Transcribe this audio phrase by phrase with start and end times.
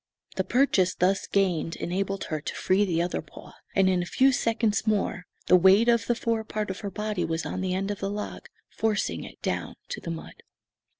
[0.35, 4.31] The purchase thus gained enabled her to free the other paw and in a few
[4.31, 7.91] seconds more the weight of the fore part of her body was on the end
[7.91, 10.41] of the log, forcing it down to the mud.